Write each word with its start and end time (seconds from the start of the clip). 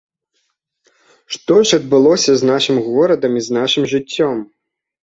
Што 1.35 1.53
ж 1.65 1.81
адбылося 1.83 2.31
з 2.41 2.51
нашым 2.53 2.77
горадам 2.89 3.31
і 3.39 3.49
з 3.51 3.61
нашым 3.61 3.83
жыццём? 3.95 4.35